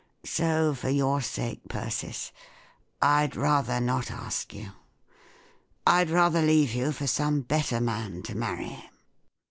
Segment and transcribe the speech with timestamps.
[0.25, 2.31] So for your sake, Persis,
[3.03, 4.71] I'd rather not ask you;
[5.85, 8.89] I'd rather leave you for some better man to marry."